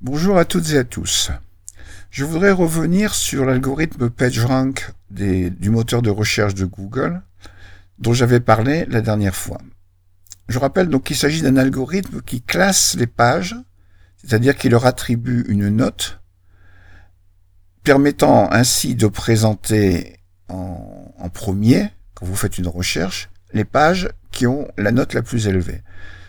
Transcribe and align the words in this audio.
Bonjour 0.00 0.36
à 0.36 0.44
toutes 0.44 0.70
et 0.72 0.78
à 0.78 0.84
tous. 0.84 1.30
Je 2.10 2.24
voudrais 2.24 2.50
revenir 2.50 3.14
sur 3.14 3.44
l'algorithme 3.44 4.10
PageRank 4.10 4.92
du 5.10 5.70
moteur 5.70 6.02
de 6.02 6.10
recherche 6.10 6.54
de 6.54 6.66
Google 6.66 7.22
dont 7.98 8.12
j'avais 8.12 8.40
parlé 8.40 8.84
la 8.86 9.00
dernière 9.00 9.36
fois. 9.36 9.58
Je 10.48 10.58
rappelle 10.58 10.88
donc 10.88 11.04
qu'il 11.04 11.16
s'agit 11.16 11.42
d'un 11.42 11.56
algorithme 11.56 12.20
qui 12.20 12.42
classe 12.42 12.96
les 12.96 13.06
pages, 13.06 13.56
c'est-à-dire 14.16 14.56
qu'il 14.56 14.72
leur 14.72 14.84
attribue 14.84 15.44
une 15.48 15.68
note, 15.68 16.20
permettant 17.82 18.52
ainsi 18.52 18.96
de 18.96 19.06
présenter 19.06 20.18
en, 20.48 21.14
en 21.16 21.28
premier, 21.30 21.88
quand 22.14 22.26
vous 22.26 22.36
faites 22.36 22.58
une 22.58 22.68
recherche, 22.68 23.30
les 23.52 23.64
pages 23.64 24.08
qui 24.32 24.46
ont 24.46 24.68
la 24.76 24.90
note 24.90 25.14
la 25.14 25.22
plus 25.22 25.46
élevée. 25.46 25.82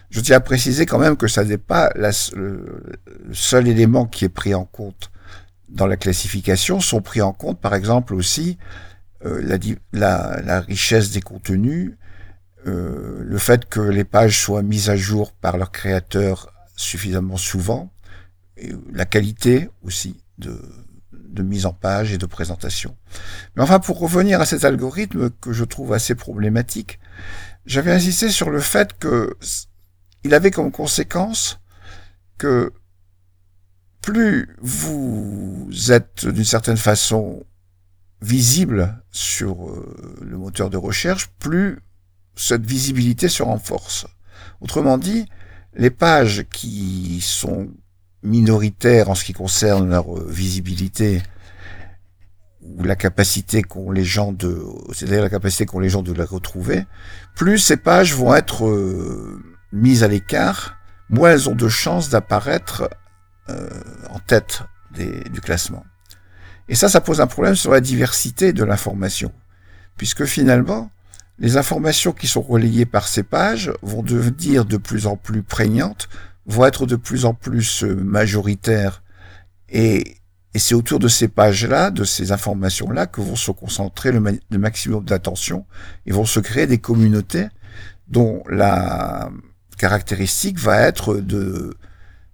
Je 0.10 0.20
tiens 0.22 0.38
à 0.38 0.40
préciser 0.40 0.86
quand 0.86 1.00
même 1.00 1.18
que 1.18 1.28
ça 1.28 1.44
n'est 1.44 1.58
pas 1.58 1.92
le, 1.96 2.94
seul 3.32 3.68
élément 3.68 4.06
qui 4.06 4.26
est 4.26 4.30
pris 4.30 4.54
en 4.54 4.66
compte 4.66 5.12
dans 5.70 5.88
la 5.88 5.98
classification. 5.98 6.80
Sont 6.80 7.02
pris 7.02 7.22
en 7.22 7.34
compte, 7.34 7.60
par 7.60 7.76
exemple, 7.76 8.14
aussi 8.14 8.58
euh, 9.26 9.58
la, 9.92 10.60
richesse 10.62 11.12
des 11.12 11.22
contenus, 11.22 11.94
euh, 12.68 13.22
le 13.24 13.38
fait 13.38 13.66
que 13.66 13.80
les 13.80 14.04
pages 14.04 14.40
soient 14.40 14.64
mises 14.64 14.90
à 14.90 14.96
jour 14.96 15.32
par 15.32 15.58
leur 15.58 15.72
créateur 15.72 16.52
suffisamment 16.76 17.38
souvent, 17.38 17.92
la 18.92 19.06
qualité 19.06 19.70
aussi 19.84 20.18
de 20.38 21.44
mise 21.44 21.66
en 21.66 21.74
page 21.74 22.14
et 22.14 22.18
de 22.18 22.26
présentation. 22.26 22.96
Mais 23.56 23.64
enfin, 23.64 23.80
pour 23.80 24.00
revenir 24.00 24.42
à 24.42 24.46
cet 24.46 24.64
algorithme 24.64 25.30
que 25.30 25.52
je 25.52 25.64
trouve 25.64 25.94
assez 25.94 26.16
problématique, 26.16 27.00
j'avais 27.66 27.92
insisté 27.92 28.30
sur 28.30 28.50
le 28.50 28.60
fait 28.60 28.98
que 28.98 29.36
il 30.26 30.34
avait 30.34 30.50
comme 30.50 30.72
conséquence 30.72 31.60
que 32.40 32.74
plus 34.02 34.50
vous 34.60 35.70
êtes 35.90 36.26
d'une 36.26 36.44
certaine 36.44 36.78
façon 36.78 37.46
visible 38.22 39.04
sur 39.12 39.70
euh, 39.70 40.18
le 40.22 40.38
moteur 40.38 40.72
de 40.72 40.78
recherche, 40.78 41.28
plus 41.38 41.80
cette 42.36 42.66
visibilité 42.66 43.30
se 43.30 43.44
renforce. 43.44 44.08
Autrement 44.62 44.98
dit, 44.98 45.26
les 45.76 45.92
pages 45.92 46.46
qui 46.52 47.22
sont 47.22 47.70
minoritaires 48.24 49.12
en 49.12 49.16
ce 49.16 49.26
qui 49.26 49.34
concerne 49.34 49.90
leur 49.90 50.18
euh, 50.18 50.26
visibilité 50.28 51.22
ou 52.64 52.84
la 52.84 52.96
capacité 52.96 53.62
qu'ont 53.62 53.92
les 53.92 54.04
gens 54.04 54.34
de, 54.34 54.60
c'est-à-dire 54.92 55.22
la 55.22 55.30
capacité 55.30 55.68
qu'ont 55.68 55.80
les 55.80 55.90
gens 55.90 56.02
de 56.02 56.14
la 56.14 56.26
retrouver, 56.26 56.86
plus 57.36 57.60
ces 57.60 57.78
pages 57.78 58.16
vont 58.16 58.34
être 58.34 58.66
euh, 58.66 59.55
mises 59.76 60.04
à 60.04 60.08
l'écart, 60.08 60.78
moins 61.10 61.32
elles 61.32 61.50
ont 61.50 61.56
de 61.56 61.70
chances 61.70 62.10
d'apparaître 62.10 62.90
euh, 63.50 63.70
en 64.10 64.20
tête 64.20 64.64
du 64.92 65.42
classement. 65.42 65.84
Et 66.70 66.76
ça, 66.76 66.88
ça 66.88 67.02
pose 67.02 67.20
un 67.20 67.28
problème 67.28 67.56
sur 67.56 67.72
la 67.72 67.82
diversité 67.82 68.54
de 68.54 68.64
l'information, 68.64 69.32
puisque 69.98 70.26
finalement, 70.26 70.90
les 71.38 71.58
informations 71.58 72.14
qui 72.14 72.28
sont 72.28 72.42
relayées 72.42 72.86
par 72.86 73.08
ces 73.08 73.24
pages 73.24 73.74
vont 73.82 74.02
devenir 74.02 74.64
de 74.64 74.78
plus 74.78 75.06
en 75.06 75.18
plus 75.18 75.44
prégnantes, 75.44 76.08
vont 76.46 76.66
être 76.66 76.86
de 76.86 76.96
plus 76.96 77.26
en 77.26 77.34
plus 77.34 77.84
euh, 77.84 77.96
majoritaires, 77.96 79.04
et, 79.70 80.16
c'est 80.58 80.74
autour 80.74 81.00
de 81.00 81.10
ces 81.10 81.28
pages-là, 81.28 81.92
de 81.92 82.06
ces 82.06 82.32
informations-là, 82.32 83.08
que 83.08 83.20
vont 83.20 83.36
se 83.36 83.52
concentrer 83.52 84.14
le 84.14 84.58
maximum 84.58 85.04
d'attention, 85.04 85.66
et 86.06 86.14
vont 86.14 86.24
se 86.24 86.40
créer 86.40 86.66
des 86.66 86.78
communautés 86.78 87.50
dont 88.08 88.42
la 88.50 89.30
caractéristique 89.78 90.60
va 90.60 90.82
être 90.82 91.16
de 91.16 91.78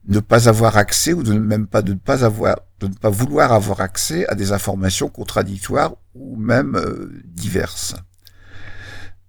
ne 0.07 0.19
pas 0.19 0.49
avoir 0.49 0.77
accès 0.77 1.13
ou 1.13 1.23
de 1.23 1.33
même 1.33 1.67
pas 1.67 1.81
de 1.81 1.93
ne 1.93 1.97
pas 1.99 2.25
avoir 2.25 2.57
de 2.79 2.87
ne 2.87 2.93
pas 2.93 3.09
vouloir 3.09 3.53
avoir 3.53 3.81
accès 3.81 4.27
à 4.27 4.35
des 4.35 4.51
informations 4.51 5.09
contradictoires 5.09 5.93
ou 6.15 6.35
même 6.35 6.75
euh, 6.75 7.21
diverses. 7.25 7.95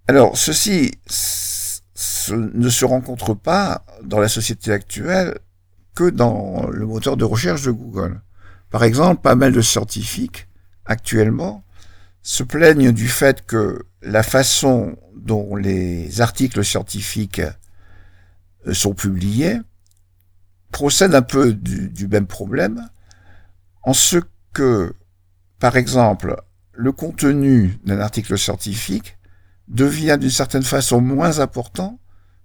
Alors 0.07 0.37
ceci 0.37 0.91
ne 2.31 2.69
se 2.69 2.85
rencontre 2.85 3.33
pas 3.33 3.85
dans 4.03 4.19
la 4.19 4.27
société 4.27 4.71
actuelle 4.71 5.37
que 5.95 6.09
dans 6.09 6.67
le 6.71 6.85
moteur 6.85 7.17
de 7.17 7.25
recherche 7.25 7.63
de 7.63 7.71
Google. 7.71 8.21
Par 8.71 8.83
exemple, 8.83 9.21
pas 9.21 9.35
mal 9.35 9.51
de 9.51 9.61
scientifiques 9.61 10.47
actuellement 10.85 11.63
se 12.23 12.41
plaignent 12.43 12.91
du 12.91 13.07
fait 13.07 13.45
que 13.45 13.85
la 14.01 14.23
façon 14.23 14.97
dont 15.15 15.55
les 15.55 16.21
articles 16.21 16.63
scientifiques 16.63 17.41
sont 18.71 18.93
publiés 18.93 19.59
procède 20.73 21.15
un 21.15 21.21
peu 21.21 21.53
du, 21.53 22.07
même 22.09 22.27
problème 22.27 22.89
en 23.83 23.93
ce 23.93 24.17
que, 24.53 24.93
par 25.59 25.77
exemple, 25.77 26.35
le 26.73 26.91
contenu 26.91 27.79
d'un 27.85 27.99
article 27.99 28.37
scientifique 28.37 29.17
devient 29.69 30.17
d'une 30.19 30.29
certaine 30.29 30.63
façon 30.63 30.99
moins 30.99 31.39
important 31.39 31.99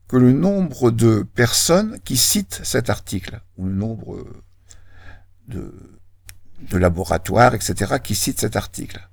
que 0.07 0.17
le 0.17 0.33
nombre 0.33 0.91
de 0.91 1.27
personnes 1.35 1.99
qui 2.05 2.17
citent 2.17 2.61
cet 2.63 2.91
article, 2.91 3.41
ou 3.57 3.67
le 3.67 3.73
nombre 3.73 4.25
de, 5.49 5.75
de 6.71 6.79
laboratoires, 6.79 7.55
etc., 7.55 7.97
qui 8.03 8.15
citent 8.15 8.41
cet 8.41 8.57
article. 8.57 9.09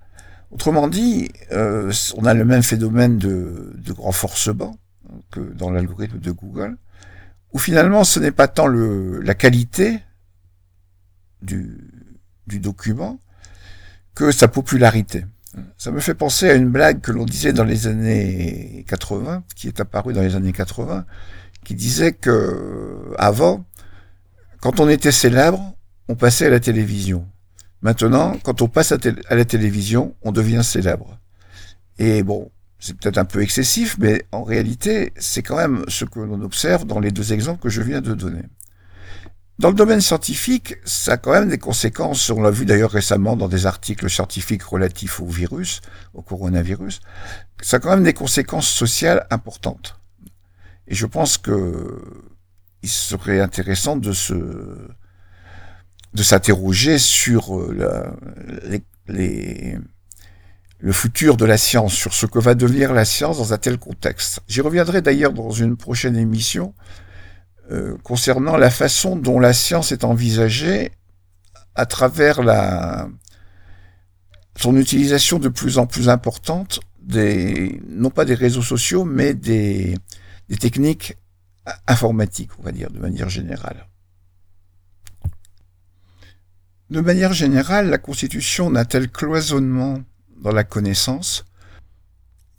Autrement 0.51 0.87
dit, 0.87 1.31
euh, 1.51 1.91
on 2.15 2.25
a 2.25 2.33
le 2.33 2.45
même 2.45 2.63
phénomène 2.63 3.17
de, 3.17 3.73
de 3.75 3.93
renforcement 3.93 4.77
que 5.31 5.39
dans 5.39 5.69
l'algorithme 5.69 6.19
de 6.19 6.31
Google, 6.31 6.77
où 7.55 7.57
finalement 7.57 8.03
ce 8.03 8.19
n'est 8.19 8.33
pas 8.33 8.49
tant 8.49 8.67
le, 8.67 9.21
la 9.21 9.33
qualité 9.33 10.01
du, 11.41 11.79
du 12.47 12.59
document 12.59 13.17
que 14.13 14.33
sa 14.33 14.49
popularité. 14.49 15.25
Ça 15.77 15.89
me 15.91 16.01
fait 16.01 16.15
penser 16.15 16.49
à 16.49 16.55
une 16.55 16.67
blague 16.67 16.99
que 16.99 17.13
l'on 17.13 17.23
disait 17.23 17.53
dans 17.53 17.63
les 17.63 17.87
années 17.87 18.83
80, 18.89 19.45
qui 19.55 19.69
est 19.69 19.79
apparue 19.79 20.11
dans 20.11 20.21
les 20.21 20.35
années 20.35 20.51
80, 20.51 21.05
qui 21.63 21.75
disait 21.75 22.11
que 22.11 23.13
avant, 23.17 23.63
quand 24.59 24.81
on 24.81 24.89
était 24.89 25.13
célèbre, 25.13 25.77
on 26.09 26.15
passait 26.15 26.47
à 26.47 26.49
la 26.49 26.59
télévision. 26.59 27.25
Maintenant, 27.81 28.35
quand 28.43 28.63
on 28.63 28.67
passe 28.67 28.91
à, 28.91 28.97
à 29.29 29.35
la 29.35 29.45
télévision, 29.45 30.13
on 30.23 30.33
devient 30.33 30.61
célèbre. 30.61 31.21
Et 31.99 32.21
bon, 32.21 32.51
c'est 32.85 32.95
peut-être 32.95 33.17
un 33.17 33.25
peu 33.25 33.41
excessif, 33.41 33.97
mais 33.97 34.27
en 34.31 34.43
réalité, 34.43 35.11
c'est 35.17 35.41
quand 35.41 35.57
même 35.57 35.83
ce 35.87 36.05
que 36.05 36.19
l'on 36.19 36.39
observe 36.43 36.85
dans 36.85 36.99
les 36.99 37.09
deux 37.09 37.33
exemples 37.33 37.63
que 37.63 37.69
je 37.69 37.81
viens 37.81 37.99
de 37.99 38.13
donner. 38.13 38.43
Dans 39.57 39.69
le 39.69 39.75
domaine 39.75 40.01
scientifique, 40.01 40.75
ça 40.85 41.13
a 41.13 41.17
quand 41.17 41.31
même 41.31 41.49
des 41.49 41.57
conséquences, 41.57 42.29
on 42.29 42.43
l'a 42.43 42.51
vu 42.51 42.63
d'ailleurs 42.65 42.91
récemment 42.91 43.35
dans 43.35 43.47
des 43.47 43.65
articles 43.65 44.07
scientifiques 44.07 44.61
relatifs 44.61 45.19
au 45.19 45.25
virus, 45.25 45.81
au 46.13 46.21
coronavirus, 46.21 46.99
ça 47.59 47.77
a 47.77 47.79
quand 47.79 47.89
même 47.89 48.03
des 48.03 48.13
conséquences 48.13 48.67
sociales 48.67 49.25
importantes. 49.31 49.99
Et 50.87 50.93
je 50.93 51.07
pense 51.07 51.39
que 51.39 52.03
il 52.83 52.89
serait 52.89 53.39
intéressant 53.39 53.97
de 53.97 54.11
se 54.11 54.35
de 56.13 56.23
s'interroger 56.23 56.99
sur 56.99 57.57
euh, 57.57 58.15
les 59.07 59.79
le 60.85 60.91
futur 60.91 61.35
de 61.35 61.45
la 61.45 61.57
science, 61.57 61.95
sur 61.95 62.13
ce 62.13 62.27
que 62.27 62.37
va 62.37 62.53
devenir 62.53 62.93
la 62.93 63.05
science 63.05 63.39
dans 63.39 63.53
un 63.53 63.57
tel 63.57 63.79
contexte. 63.79 64.41
J'y 64.47 64.61
reviendrai 64.61 65.01
d'ailleurs 65.01 65.33
dans 65.33 65.49
une 65.49 65.77
prochaine 65.77 66.15
émission 66.15 66.75
euh, 67.71 67.97
concernant 68.03 68.55
la 68.55 68.69
façon 68.69 69.15
dont 69.15 69.39
la 69.39 69.51
science 69.51 69.91
est 69.91 70.03
envisagée 70.03 70.91
à 71.73 71.87
travers 71.87 72.43
la 72.43 73.09
son 74.57 74.77
utilisation 74.77 75.39
de 75.39 75.49
plus 75.49 75.79
en 75.79 75.87
plus 75.87 76.07
importante 76.07 76.79
des 77.01 77.81
non 77.89 78.11
pas 78.11 78.23
des 78.23 78.35
réseaux 78.35 78.61
sociaux 78.61 79.05
mais 79.05 79.33
des, 79.33 79.97
des 80.49 80.57
techniques 80.57 81.17
informatiques, 81.87 82.51
on 82.59 82.61
va 82.61 82.71
dire 82.71 82.91
de 82.91 82.99
manière 82.99 83.29
générale. 83.29 83.87
De 86.91 87.01
manière 87.01 87.33
générale, 87.33 87.89
la 87.89 87.97
constitution 87.97 88.69
d'un 88.69 88.85
tel 88.85 89.09
cloisonnement 89.09 90.03
dans 90.45 90.51
la 90.51 90.63
connaissance, 90.63 91.43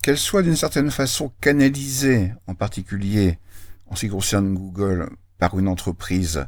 qu'elle 0.03 0.19
soit 0.19 0.43
d'une 0.43 0.57
certaine 0.57 0.91
façon 0.91 1.33
canalisée, 1.41 2.33
en 2.49 2.55
particulier 2.57 3.39
en 3.87 3.95
ce 3.95 4.07
qui 4.07 4.09
concerne 4.11 4.53
Google, 4.55 5.09
par 5.39 5.57
une 5.57 5.69
entreprise 5.69 6.47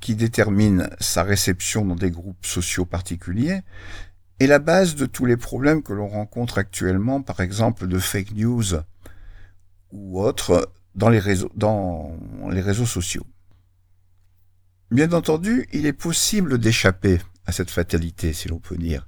qui 0.00 0.14
détermine 0.14 0.88
sa 1.00 1.22
réception 1.22 1.84
dans 1.84 1.96
des 1.96 2.10
groupes 2.10 2.46
sociaux 2.46 2.86
particuliers, 2.86 3.60
est 4.40 4.46
la 4.46 4.58
base 4.58 4.94
de 4.94 5.04
tous 5.04 5.26
les 5.26 5.36
problèmes 5.36 5.82
que 5.82 5.92
l'on 5.92 6.08
rencontre 6.08 6.56
actuellement, 6.56 7.20
par 7.20 7.40
exemple 7.40 7.86
de 7.86 7.98
fake 7.98 8.32
news 8.32 8.80
ou 9.92 10.18
autres, 10.18 10.72
dans 10.94 11.10
les 11.10 11.18
réseaux, 11.18 11.52
dans 11.54 12.16
les 12.50 12.62
réseaux 12.62 12.86
sociaux. 12.86 13.26
Bien 14.90 15.12
entendu, 15.12 15.68
il 15.74 15.84
est 15.84 15.92
possible 15.92 16.56
d'échapper 16.56 17.20
à 17.44 17.52
cette 17.52 17.70
fatalité, 17.70 18.32
si 18.32 18.48
l'on 18.48 18.60
peut 18.60 18.78
dire. 18.78 19.06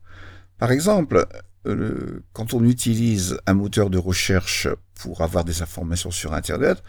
Par 0.59 0.73
exemple, 0.73 1.27
euh, 1.67 2.23
quand 2.33 2.55
on 2.55 2.65
utilise 2.65 3.39
un 3.47 3.55
moteur 3.55 3.91
de 3.91 3.99
recherche 3.99 4.69
pour 4.95 5.23
avoir 5.23 5.45
des 5.45 5.63
informations 5.63 6.11
sur 6.11 6.33
Internet, 6.33 6.83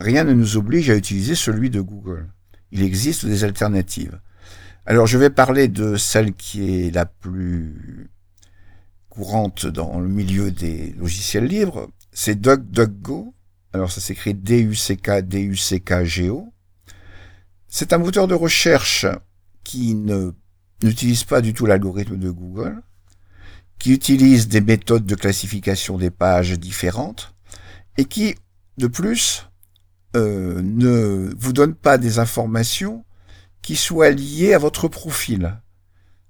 rien 0.00 0.24
ne 0.24 0.32
nous 0.32 0.56
oblige 0.56 0.90
à 0.90 0.96
utiliser 0.96 1.34
celui 1.34 1.70
de 1.70 1.80
Google. 1.80 2.28
il 2.72 2.82
existe 2.82 3.24
des 3.26 3.44
alternatives. 3.44 4.18
Alors 4.86 5.06
je 5.06 5.16
vais 5.16 5.30
parler 5.30 5.68
de 5.68 5.96
celle 5.96 6.34
qui 6.34 6.86
est 6.86 6.90
la 6.90 7.06
plus 7.06 8.10
courante 9.08 9.66
dans 9.66 10.00
le 10.00 10.08
milieu 10.08 10.50
des 10.50 10.92
logiciels 10.98 11.46
libres, 11.46 11.88
c'est 12.12 12.40
DuckDuckGo. 12.40 13.32
Alors 13.72 13.92
ça 13.92 14.00
s'écrit 14.00 14.34
D-U-C-K, 14.34 15.22
D-U-C-K-G-O. 15.22 16.52
C'est 17.68 17.92
un 17.92 17.98
moteur 17.98 18.26
de 18.26 18.34
recherche 18.34 19.06
qui 19.62 19.94
ne 19.94 20.32
n'utilise 20.82 21.24
pas 21.24 21.40
du 21.40 21.54
tout 21.54 21.66
l'algorithme 21.66 22.16
de 22.16 22.30
Google, 22.30 22.82
qui 23.78 23.92
utilise 23.92 24.48
des 24.48 24.60
méthodes 24.60 25.06
de 25.06 25.14
classification 25.14 25.98
des 25.98 26.10
pages 26.10 26.58
différentes 26.58 27.34
et 27.96 28.04
qui, 28.04 28.34
de 28.78 28.86
plus, 28.86 29.48
euh, 30.16 30.60
ne 30.62 31.34
vous 31.36 31.52
donne 31.52 31.74
pas 31.74 31.98
des 31.98 32.18
informations 32.18 33.04
qui 33.62 33.76
soient 33.76 34.10
liées 34.10 34.54
à 34.54 34.58
votre 34.58 34.88
profil. 34.88 35.60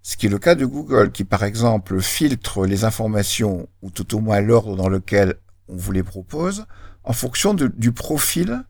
Ce 0.03 0.17
qui 0.17 0.27
est 0.27 0.31
le 0.31 0.39
cas 0.39 0.55
de 0.55 0.67
Google, 0.67 1.13
qui 1.13 1.25
par 1.25 1.45
exemple 1.45 2.01
filtre 2.01 2.67
les 2.67 2.85
informations, 2.85 3.69
ou 3.83 3.91
tout 3.91 4.15
au 4.15 4.21
moins 4.21 4.41
l'ordre 4.41 4.77
dans 4.77 4.89
lequel 4.89 5.37
on 5.69 5.77
vous 5.77 5.93
les 5.93 6.03
propose, 6.03 6.67
en 7.05 7.13
fonction 7.13 7.55
du 7.55 7.93
profil 7.93 8.65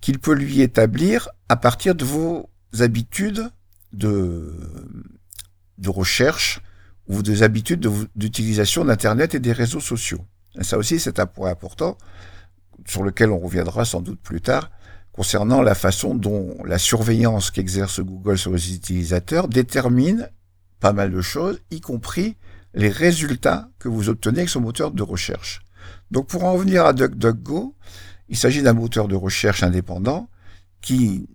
qu'il 0.00 0.18
peut 0.18 0.34
lui 0.34 0.60
établir 0.60 1.28
à 1.48 1.56
partir 1.56 1.94
de 1.94 2.04
vos 2.04 2.48
habitudes 2.80 3.50
de, 3.92 4.56
de 5.78 5.88
recherche 5.90 6.60
ou 7.12 7.22
des 7.22 7.42
habitudes 7.42 7.86
d'utilisation 8.16 8.84
d'Internet 8.84 9.34
et 9.34 9.40
des 9.40 9.52
réseaux 9.52 9.80
sociaux. 9.80 10.24
Ça 10.60 10.78
aussi, 10.78 10.98
c'est 10.98 11.20
un 11.20 11.26
point 11.26 11.50
important 11.50 11.98
sur 12.86 13.02
lequel 13.02 13.30
on 13.30 13.38
reviendra 13.38 13.84
sans 13.84 14.00
doute 14.00 14.20
plus 14.20 14.40
tard 14.40 14.70
concernant 15.12 15.60
la 15.60 15.74
façon 15.74 16.14
dont 16.14 16.56
la 16.64 16.78
surveillance 16.78 17.50
qu'exerce 17.50 18.00
Google 18.00 18.38
sur 18.38 18.52
les 18.52 18.74
utilisateurs 18.74 19.46
détermine 19.46 20.30
pas 20.80 20.92
mal 20.92 21.12
de 21.12 21.20
choses, 21.20 21.60
y 21.70 21.80
compris 21.80 22.36
les 22.74 22.88
résultats 22.88 23.68
que 23.78 23.88
vous 23.88 24.08
obtenez 24.08 24.38
avec 24.38 24.48
son 24.48 24.60
moteur 24.60 24.90
de 24.90 25.02
recherche. 25.02 25.60
Donc 26.10 26.28
pour 26.28 26.44
en 26.44 26.54
revenir 26.54 26.86
à 26.86 26.92
DuckDuckGo, 26.94 27.76
il 28.28 28.36
s'agit 28.36 28.62
d'un 28.62 28.72
moteur 28.72 29.06
de 29.06 29.14
recherche 29.14 29.62
indépendant 29.62 30.28
qui 30.80 31.28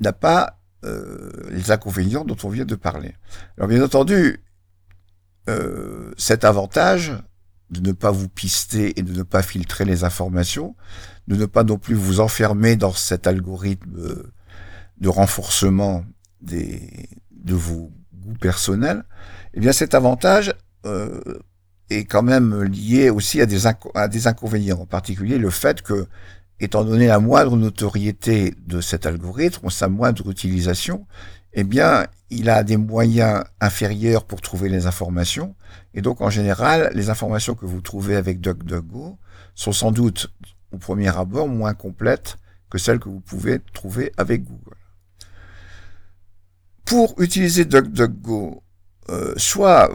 n'a 0.00 0.12
pas 0.12 0.58
euh, 0.84 1.30
les 1.50 1.70
inconvénients 1.70 2.24
dont 2.24 2.36
on 2.42 2.48
vient 2.48 2.64
de 2.64 2.74
parler. 2.74 3.14
Alors 3.56 3.68
bien 3.68 3.82
entendu, 3.82 4.40
euh, 5.48 6.12
cet 6.16 6.44
avantage 6.44 7.12
de 7.70 7.80
ne 7.80 7.92
pas 7.92 8.10
vous 8.10 8.28
pister 8.28 8.98
et 8.98 9.02
de 9.02 9.12
ne 9.12 9.22
pas 9.22 9.42
filtrer 9.42 9.84
les 9.84 10.04
informations, 10.04 10.74
de 11.28 11.36
ne 11.36 11.46
pas 11.46 11.64
non 11.64 11.78
plus 11.78 11.94
vous 11.94 12.20
enfermer 12.20 12.76
dans 12.76 12.92
cet 12.92 13.26
algorithme 13.26 13.96
euh, 13.98 14.32
de 14.98 15.08
renforcement 15.08 16.04
des, 16.42 17.08
de 17.30 17.54
vos 17.54 17.92
goûts 18.14 18.38
personnels, 18.40 19.04
eh 19.54 19.60
bien 19.60 19.72
cet 19.72 19.94
avantage 19.94 20.52
euh, 20.84 21.20
est 21.90 22.04
quand 22.04 22.22
même 22.22 22.62
lié 22.62 23.10
aussi 23.10 23.40
à 23.40 23.46
des, 23.46 23.66
à 23.94 24.08
des 24.08 24.26
inconvénients, 24.26 24.80
en 24.80 24.86
particulier 24.86 25.38
le 25.38 25.50
fait 25.50 25.82
que, 25.82 26.06
étant 26.58 26.84
donné 26.84 27.06
la 27.06 27.20
moindre 27.20 27.56
notoriété 27.56 28.54
de 28.66 28.80
cet 28.80 29.06
algorithme, 29.06 29.70
sa 29.70 29.88
moindre 29.88 30.30
utilisation, 30.30 31.06
eh 31.52 31.64
bien, 31.64 32.06
il 32.30 32.48
a 32.48 32.62
des 32.62 32.76
moyens 32.76 33.44
inférieurs 33.60 34.24
pour 34.24 34.40
trouver 34.40 34.68
les 34.68 34.86
informations. 34.86 35.54
Et 35.94 36.02
donc, 36.02 36.20
en 36.20 36.30
général, 36.30 36.90
les 36.94 37.10
informations 37.10 37.54
que 37.54 37.66
vous 37.66 37.80
trouvez 37.80 38.16
avec 38.16 38.40
DuckDuckGo 38.40 39.18
sont 39.54 39.72
sans 39.72 39.90
doute, 39.90 40.32
au 40.72 40.78
premier 40.78 41.16
abord, 41.16 41.48
moins 41.48 41.74
complètes 41.74 42.36
que 42.70 42.78
celles 42.78 43.00
que 43.00 43.08
vous 43.08 43.20
pouvez 43.20 43.58
trouver 43.72 44.12
avec 44.16 44.44
Google. 44.44 44.76
Pour 46.84 47.20
utiliser 47.20 47.64
DuckDuckGo, 47.64 48.62
euh, 49.10 49.34
soit 49.36 49.90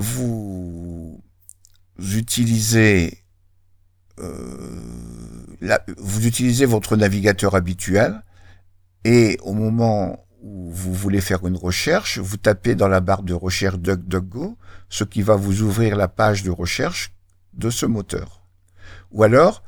euh, 4.20 5.78
vous 5.98 6.28
utilisez 6.28 6.66
votre 6.66 6.98
navigateur 6.98 7.56
habituel 7.56 8.22
et 9.06 9.38
au 9.44 9.54
moment 9.54 10.25
vous 10.46 10.94
voulez 10.94 11.22
faire 11.22 11.48
une 11.48 11.58
recherche, 11.58 12.20
vous 12.20 12.38
tapez 12.38 12.76
dans 12.76 12.88
la 12.88 13.00
barre 13.00 13.24
de 13.24 13.34
recherche 13.34 13.80
DuckDuckGo, 13.80 14.58
ce 14.90 15.04
qui 15.04 15.24
va 15.24 15.36
vous 15.36 15.64
ouvrir 15.64 15.96
la 15.96 16.08
page 16.08 16.44
de 16.44 16.52
recherche 16.52 17.14
de 17.54 17.72
ce 17.72 17.88
moteur. 17.88 18.42
Ou 19.12 19.24
alors, 19.24 19.64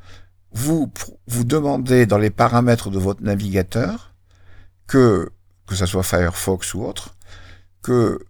vous 0.52 0.90
demandez 1.44 2.06
dans 2.06 2.18
les 2.18 2.30
paramètres 2.30 2.90
de 2.90 2.98
votre 2.98 3.22
navigateur 3.22 4.14
que, 4.86 5.30
que 5.66 5.74
soit 5.74 6.02
Firefox 6.02 6.74
ou 6.74 6.84
autre, 6.84 7.16
que 7.82 8.20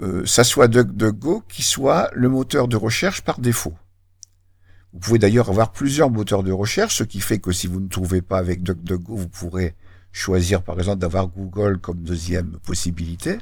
euh, 0.00 0.24
ça 0.24 0.44
soit 0.44 0.68
DuckDuckGo 0.68 1.42
qui 1.48 1.62
soit 1.62 2.10
le 2.14 2.28
moteur 2.28 2.68
de 2.68 2.76
recherche 2.76 3.22
par 3.22 3.38
défaut. 3.38 3.74
Vous 4.92 5.00
pouvez 5.00 5.18
d'ailleurs 5.18 5.50
avoir 5.50 5.72
plusieurs 5.72 6.10
moteurs 6.10 6.42
de 6.42 6.52
recherche, 6.52 6.96
ce 6.96 7.04
qui 7.04 7.20
fait 7.20 7.38
que 7.38 7.52
si 7.52 7.66
vous 7.66 7.80
ne 7.80 7.88
trouvez 7.88 8.22
pas 8.22 8.38
avec 8.38 8.62
DuckDuckGo, 8.62 9.14
vous 9.14 9.28
pourrez 9.28 9.74
choisir 10.12 10.62
par 10.62 10.78
exemple 10.78 10.98
d'avoir 10.98 11.28
Google 11.28 11.78
comme 11.78 12.02
deuxième 12.02 12.58
possibilité. 12.64 13.38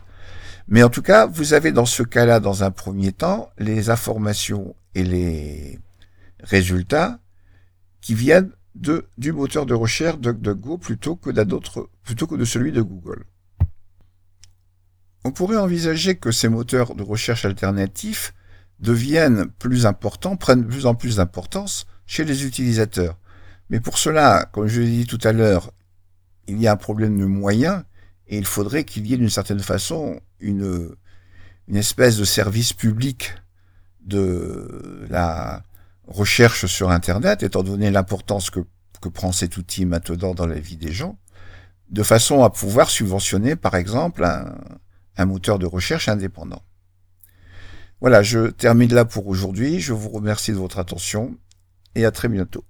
Mais 0.68 0.82
en 0.82 0.88
tout 0.88 1.02
cas, 1.02 1.26
vous 1.26 1.54
avez 1.54 1.70
dans 1.72 1.86
ce 1.86 2.02
cas-là, 2.02 2.40
dans 2.40 2.64
un 2.64 2.70
premier 2.70 3.12
temps, 3.12 3.50
les 3.58 3.90
informations 3.90 4.74
et 4.94 5.04
les 5.04 5.78
résultats 6.40 7.20
qui 8.00 8.14
viennent 8.14 8.50
de, 8.74 9.06
du 9.16 9.32
moteur 9.32 9.66
de 9.66 9.74
recherche 9.74 10.16
autre, 10.16 11.88
plutôt 12.02 12.26
que 12.26 12.36
de 12.36 12.44
celui 12.44 12.72
de 12.72 12.82
Google. 12.82 13.24
On 15.24 15.32
pourrait 15.32 15.56
envisager 15.56 16.16
que 16.16 16.30
ces 16.30 16.48
moteurs 16.48 16.94
de 16.94 17.02
recherche 17.02 17.44
alternatifs 17.44 18.34
deviennent 18.78 19.46
plus 19.58 19.86
importants, 19.86 20.36
prennent 20.36 20.62
de 20.62 20.68
plus 20.68 20.86
en 20.86 20.94
plus 20.94 21.16
d'importance 21.16 21.86
chez 22.06 22.24
les 22.24 22.44
utilisateurs. 22.44 23.18
Mais 23.70 23.80
pour 23.80 23.98
cela, 23.98 24.48
comme 24.52 24.66
je 24.66 24.80
l'ai 24.80 24.88
dit 24.88 25.06
tout 25.06 25.18
à 25.24 25.32
l'heure, 25.32 25.72
il 26.48 26.60
y 26.60 26.66
a 26.66 26.72
un 26.72 26.76
problème 26.76 27.19
de 27.19 27.25
moyens 27.25 27.84
et 28.28 28.38
il 28.38 28.44
faudrait 28.44 28.84
qu'il 28.84 29.06
y 29.06 29.14
ait 29.14 29.16
d'une 29.16 29.31
certaine 29.31 29.60
façon 29.60 30.20
une, 30.40 30.94
une 31.69 31.76
espèce 31.76 32.16
de 32.16 32.25
service 32.25 32.72
public 32.72 33.34
de 34.00 35.06
la 35.10 35.62
recherche 36.06 36.66
sur 36.66 36.90
Internet, 36.90 37.43
étant 37.43 37.62
donné 37.62 37.90
l'importance 37.90 38.50
que, 38.50 38.60
que 39.00 39.08
prend 39.08 39.32
cet 39.32 39.56
outil 39.56 39.84
maintenant 39.84 40.34
dans 40.34 40.46
la 40.46 40.58
vie 40.58 40.76
des 40.76 40.93
gens, 40.93 41.19
de 41.90 42.02
façon 42.02 42.44
à 42.44 42.50
pouvoir 42.50 42.90
subventionner, 42.90 43.56
par 43.56 43.75
exemple, 43.75 44.25
un, 44.25 44.56
un 45.16 45.25
moteur 45.26 45.58
de 45.58 45.66
recherche 45.66 46.09
indépendant. 46.09 46.62
Voilà, 48.00 48.23
je 48.23 48.50
termine 48.50 48.92
là 48.92 49.04
pour 49.04 49.26
aujourd'hui. 49.26 49.80
Je 49.80 49.92
vous 49.92 50.11
remercie 50.11 50.52
de 50.52 50.56
votre 50.56 50.78
attention 50.78 51.37
et 51.94 52.04
à 52.04 52.11
très 52.11 52.28
bientôt. 52.28 52.64